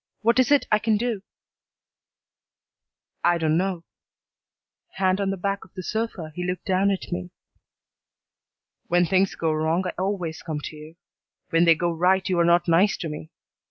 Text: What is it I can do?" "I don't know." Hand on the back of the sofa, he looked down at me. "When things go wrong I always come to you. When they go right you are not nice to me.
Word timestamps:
What 0.23 0.39
is 0.39 0.51
it 0.51 0.65
I 0.71 0.79
can 0.79 0.97
do?" 0.97 1.21
"I 3.23 3.37
don't 3.37 3.55
know." 3.55 3.83
Hand 4.95 5.21
on 5.21 5.29
the 5.29 5.37
back 5.37 5.63
of 5.63 5.75
the 5.75 5.83
sofa, 5.83 6.31
he 6.33 6.43
looked 6.43 6.65
down 6.65 6.89
at 6.89 7.11
me. 7.11 7.29
"When 8.87 9.05
things 9.05 9.35
go 9.35 9.51
wrong 9.53 9.83
I 9.85 9.91
always 10.01 10.41
come 10.41 10.59
to 10.59 10.75
you. 10.75 10.95
When 11.51 11.65
they 11.65 11.75
go 11.75 11.91
right 11.91 12.27
you 12.27 12.39
are 12.39 12.43
not 12.45 12.67
nice 12.67 12.97
to 12.97 13.09
me. 13.09 13.29